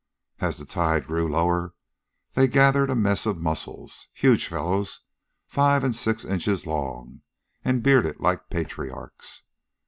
As 0.39 0.57
the 0.57 0.65
tide 0.65 1.05
grew 1.05 1.29
lower, 1.29 1.75
they 2.33 2.47
gathered 2.47 2.89
a 2.89 2.95
mess 2.95 3.27
of 3.27 3.37
mussels 3.37 4.07
huge 4.15 4.47
fellows, 4.47 5.01
five 5.47 5.83
and 5.83 5.93
six 5.95 6.25
inches 6.25 6.65
long 6.65 7.21
and 7.63 7.83
bearded 7.83 8.19
like 8.19 8.49
patriarchs. 8.49 9.43